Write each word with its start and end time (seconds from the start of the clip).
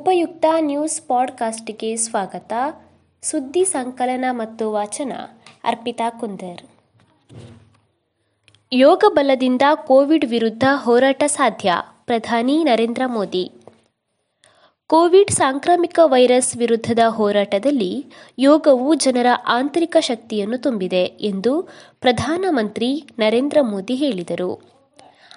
ಉಪಯುಕ್ತ 0.00 0.44
ನ್ಯೂಸ್ 0.58 1.08
ಪಾಡ್ಕಾಸ್ಟ್ಗೆ 1.08 1.96
ಸ್ವಾಗತ. 1.96 2.52
ಸುದ್ದಿ 3.22 3.64
ಸಂಕಲನ 3.64 4.24
ಮತ್ತು 4.30 4.72
ವಾಚನ, 4.72 5.12
ಅರ್ಪಿತಾ 5.64 6.10
ಕುಂದರ್. 6.10 6.62
ಯೋಗ 8.72 9.04
ಬಲದಿಂದ 9.08 9.62
ಕೋವಿಡ್ 9.74 10.24
ವಿರುದ್ಧ 10.24 10.64
ಹೋರಾಟ 10.74 11.22
ಸಾಧ್ಯ, 11.26 11.72
ಪ್ರಧಾನಿ 12.04 12.64
ನರೇಂದ್ರ 12.64 13.02
ಮೋದಿ. 13.06 13.52
ಕೋವಿಡ್ 14.86 15.30
ಸಾಂಕ್ರಾಮಿಕ 15.30 15.98
ವೈರಸ್ 16.02 16.56
ವಿರುದ್ಧದ 16.56 16.98
ಹೋರಾಟದಲ್ಲಿ 17.08 18.06
ಯೋಗವು 18.38 18.94
ಜನರ 18.94 19.26
ಆಂತರಿಕ 19.46 19.96
ಶಕ್ತಿಯನ್ನು 20.00 20.58
ತುಂಬಿದೆ 20.58 21.02
ಎಂದು 21.04 21.62
ಪ್ರಧಾನಮಂತ್ರಿ 22.00 23.04
ನರೇಂದ್ರ 23.18 23.58
ಮೋದಿ 23.60 23.94
ಹೇಳಿದರು. 23.94 24.79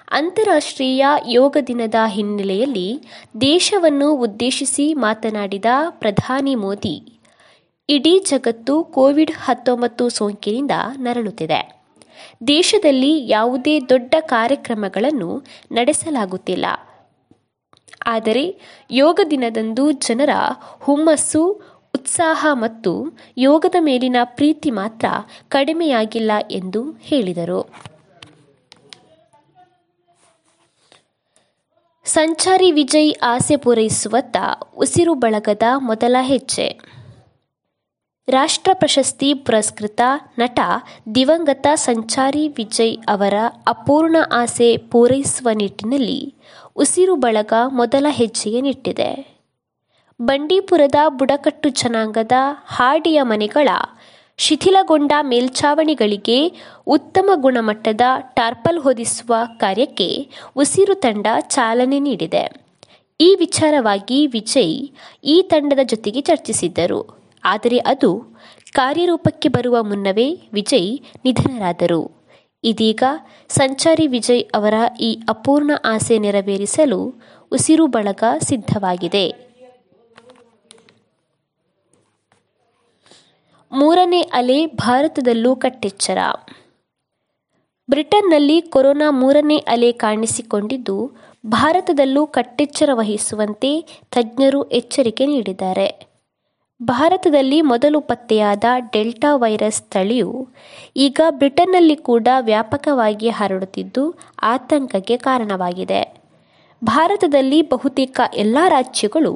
ಅಂತಾರಾಷ್ಟ್ರೀಯ 0.08 1.06
ಯೋಗ 1.28 1.56
ದಿನದ 1.66 1.94
ಹಿನ್ನೆಲೆಯಲ್ಲಿ 2.06 3.02
ದೇಶವನ್ನು 3.40 4.12
ಉದ್ದೇಶಿಸಿ 4.12 4.94
ಮಾತನಾಡಿದ 4.94 5.64
ಪ್ರಧಾನಿ 5.88 6.54
ಮೋದಿ, 6.54 7.22
ಇಡೀ 7.88 8.18
ಜಗತ್ತು 8.18 8.84
ಕೋವಿಡ್ 8.84 9.30
ಹತ್ತೊಂಬತ್ತು 9.30 10.08
ಸೋಂಕಿನಿಂದ 10.08 10.70
ನರಳುತ್ತಿದೆ. 10.96 11.82
ದೇಶದಲ್ಲಿ 12.46 13.28
ಯಾವುದೇ 13.28 13.80
ದೊಡ್ಡ 13.80 14.14
ಕಾರ್ಯಕ್ರಮಗಳನ್ನು 14.20 15.42
ನಡೆಸಲಾಗುತ್ತಿಲ್ಲ. 15.72 16.66
ಆದರೆ 18.06 18.58
ಯೋಗ 18.90 19.20
ದಿನದಂದು 19.30 19.90
ಜನರ 19.90 20.30
ಹುಮ್ಮಸ್ಸು, 20.80 21.52
ಉತ್ಸಾಹ 21.94 22.46
ಮತ್ತು 22.52 23.18
ಯೋಗದ 23.38 23.74
ಮೇಲಿನ 23.80 24.16
ಪ್ರೀತಿ 24.24 24.70
ಮಾತ್ರ 24.70 25.06
ಕಡಿಮೆಯಾಗಿಲ್ಲ 25.48 26.30
ಎಂದು 26.50 26.92
ಹೇಳಿದರು. 27.00 27.93
ಸಂಚಾರಿ 32.14 32.70
ವಿಜಯ್ 32.70 33.14
ಆಸೆ 33.22 33.56
ಪೂರೈಸುವತ್ತ 33.56 34.36
ಉಸಿರು 34.76 35.14
ಬಳಗದ 35.14 35.62
ಮೊದಲ 35.76 36.16
ಹೆಜ್ಜೆ. 36.20 36.78
ರಾಷ್ಟ್ರ 38.28 38.70
ಪ್ರಶಸ್ತಿ 38.74 39.34
ಪುರಸ್ಕೃತ 39.34 40.00
ನಟ 40.38 40.60
ದಿವಂಗತ 41.14 41.66
ಸಂಚಾರಿ 41.74 42.48
ವಿಜಯ್ 42.48 42.98
ಅವರ 43.08 43.34
ಅಪೂರ್ಣ 43.66 44.16
ಆಸೆ 44.32 44.76
ಪೂರೈಸುವ 44.76 45.48
ನಿಟ್ಟಿನಲ್ಲಿ 45.54 46.34
ಉಸಿರು 46.76 47.16
ಬಳಗ 47.16 47.52
ಮೊದಲ 47.66 48.06
ಹೆಜ್ಜೆಯನ್ನಿಟ್ಟಿದೆ. 48.10 49.40
ಬಂಡೀಪುರದ 50.22 50.94
ಬುಡಕಟ್ಟು 51.08 51.68
ಜನಾಂಗದ 51.68 52.32
ಹಾಡಿಯ 52.66 53.22
ಮನೆಗಳ 53.22 53.68
ಶಿಥಿಲಗೊಂಡ 54.38 55.12
ಮೇಲ್ಛಾವಣಿಗಳಿಗೆ 55.22 56.52
ಉತ್ತಮ 56.86 57.30
ಗುಣಮಟ್ಟದ 57.34 58.00
ಟಾರ್ಪಲ್ 58.18 58.78
ಹೊದಿಸುವ 58.78 59.34
ಕಾರ್ಯಕ್ಕೆ 59.56 60.28
ಉಸಿರು 60.56 60.94
ತಂಡ 60.94 61.26
ಚಾಲನೆ 61.40 61.98
ನೀಡಿದೆ. 61.98 62.64
ಈ 63.20 63.36
ವಿಚಾರವಾಗಿ 63.38 64.26
ವಿಜಯ್ 64.26 64.88
ಈ 65.24 65.42
ತಂಡದ 65.42 65.78
ಜೊತೆಗೆ 65.84 66.20
ಚರ್ಚಿಸಿದ್ದರು. 66.20 67.30
ಆದರೆ 67.44 67.78
ಅದು 67.78 68.10
ಕಾರ್ಯರೂಪಕ್ಕೆ 68.72 69.48
ಬರುವ 69.48 69.82
ಮುನ್ನವೇ 69.82 70.40
ವಿಜಯ್ 70.52 70.98
ನಿಧನರಾದರು. 71.24 72.24
ಇದೀಗ 72.64 73.02
ಸಂಚಾರಿ 73.48 74.06
ವಿಜಯ್ 74.06 74.44
ಅವರ 74.54 74.74
ಈ 75.00 75.20
ಅಪೂರ್ಣ 75.28 75.70
ಆಸೆ 75.84 76.18
ನೆರವೇರಿಸಲು 76.18 77.14
ಉಸಿರು 77.52 77.86
ಬಳಗ 77.86 78.24
ಸಿದ್ಧವಾಗಿದೆ. 78.40 79.53
ಮೂರನೇ 83.72 84.20
ಅಲೆ 84.20 84.66
ಭಾರತದಲ್ಲೂ 84.66 85.56
ಕಟ್ಟೆಚ್ಚರ. 85.56 86.18
ಬ್ರಿಟನ್ನಲ್ಲಿ 87.90 88.60
ಕೊರೋನಾ 88.60 89.10
ಮೂರನೇ 89.10 89.56
ಅಲೆ 89.56 89.92
ಕಾಣಿಸಿಕೊಂಡಿದ್ದು, 89.92 91.10
ಭಾರತದಲ್ಲೂ 91.46 92.26
ಕಟ್ಟೆಚ್ಚರ 92.26 92.90
ವಹಿಸುವಂತೆ 92.92 94.00
ತಜ್ಞರು 94.10 94.64
ಎಚ್ಚರಿಕೆ 94.64 95.26
ನೀಡಿದ್ದಾರೆ. 95.26 96.08
ಭಾರತದಲ್ಲಿ 96.82 97.60
ಮೊದಲು 97.60 98.00
ಪತ್ತೆಯಾದ 98.00 98.64
ಡೆಲ್ಟಾ 98.92 99.36
ವೈರಸ್ 99.36 99.82
ತಳಿಯು 99.82 100.48
ಈಗ 100.96 101.20
ಬ್ರಿಟನ್ನಲ್ಲಿ 101.30 101.96
ಕೂಡ 101.96 102.28
ವ್ಯಾಪಕವಾಗಿ 102.40 103.28
ಹರಡುತ್ತಿದ್ದು, 103.28 104.14
ಆತಂಕಕ್ಕೆ 104.42 105.16
ಕಾರಣವಾಗಿದೆ. 105.16 106.23
ಭಾರತದಲ್ಲಿ 106.84 107.62
ಬಹುತೇಕ 107.62 108.20
ಎಲ್ಲ 108.34 108.58
ರಾಜ್ಯಗಳು 108.68 109.32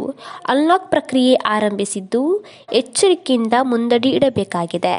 ಅನ್ಲಾಕ್ 0.48 0.90
ಪ್ರಕ್ರಿಯೆ 0.90 1.34
ಆರಂಭಿಸಿದ್ದು 1.34 2.22
ಎಚ್ಚರಿಕೆಯಿಂದ 2.72 3.52
ಮುಂದಡಿ 3.62 4.10
ಇಡಬೇಕಾಗಿದೆ. 4.10 4.96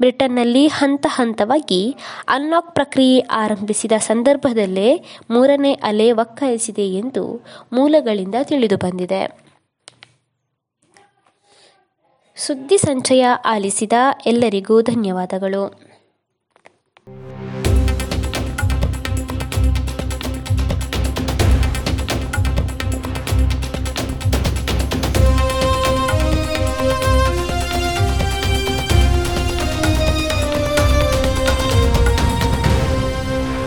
ಬ್ರಿಟನ್ನಲ್ಲಿ 0.00 0.66
ಹಂತ 0.66 1.06
ಹಂತವಾಗಿ 1.10 1.80
ಅನ್ಲಾಕ್ 2.28 2.74
ಪ್ರಕ್ರಿಯೆ 2.74 3.18
ಆರಂಭಿಸಿದ 3.20 3.92
ಸಂದರ್ಭದಲ್ಲೇ 4.00 4.88
ಮೂರನೇ 5.30 5.72
ಅಲೆ 5.82 6.08
ಒಕ್ಕರಿಸಿದೆ 6.12 6.86
ಎಂದು 6.92 7.24
ಮೂಲಗಳಿಂದ 7.72 8.34
ತಿಳಿದುಬಂದಿದೆ 8.42 9.22
ಸುದ್ದಿ 12.36 12.78
ಸಂಚಯ 12.78 13.24
ಆಲಿಸಿದ 13.44 13.92
ಎಲ್ಲರಿಗೂ 14.26 14.76
ಧನ್ಯವಾದಗಳು. 14.82 15.91